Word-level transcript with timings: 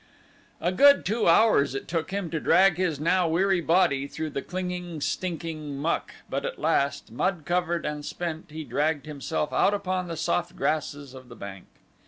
A 0.59 0.71
good 0.71 1.05
two 1.05 1.27
hours 1.27 1.75
it 1.75 1.87
took 1.87 2.09
him 2.09 2.31
to 2.31 2.39
drag 2.39 2.77
his 2.77 2.99
now 2.99 3.29
weary 3.29 3.61
body 3.61 4.07
through 4.07 4.31
the 4.31 4.41
clinging, 4.41 4.99
stinking 4.99 5.77
muck, 5.77 6.11
but 6.27 6.43
at 6.43 6.57
last, 6.57 7.11
mud 7.11 7.43
covered 7.45 7.85
and 7.85 8.03
spent, 8.03 8.49
he 8.49 8.63
dragged 8.63 9.05
himself 9.05 9.53
out 9.53 9.75
upon 9.75 10.07
the 10.07 10.17
soft 10.17 10.55
grasses 10.55 11.13
of 11.13 11.29
the 11.29 11.35
bank. 11.35 11.67